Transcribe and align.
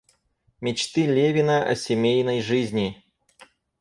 Мечты 0.61 1.05
Левина 1.05 1.63
о 1.63 1.75
семейной 1.75 2.41
жизни. 2.41 3.03